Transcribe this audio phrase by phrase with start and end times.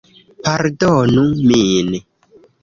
[0.45, 1.89] Pardonu min...